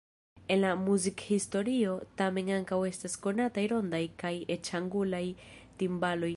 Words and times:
En 0.53 0.59
la 0.61 0.69
muzikhistorio 0.85 1.91
tamen 2.21 2.49
ankaŭ 2.57 2.79
estas 2.93 3.17
konataj 3.27 3.67
rondaj 3.75 4.03
kaj 4.25 4.35
eĉ 4.57 4.75
angulaj 4.83 5.25
timbaloj. 5.83 6.29